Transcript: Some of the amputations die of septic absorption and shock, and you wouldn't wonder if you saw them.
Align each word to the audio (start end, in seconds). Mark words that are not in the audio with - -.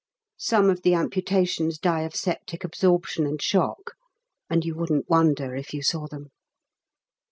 Some 0.39 0.71
of 0.71 0.81
the 0.81 0.95
amputations 0.95 1.77
die 1.77 1.99
of 2.01 2.15
septic 2.15 2.63
absorption 2.63 3.27
and 3.27 3.39
shock, 3.39 3.93
and 4.49 4.65
you 4.65 4.73
wouldn't 4.73 5.07
wonder 5.07 5.55
if 5.55 5.75
you 5.75 5.83
saw 5.83 6.07
them. 6.07 6.31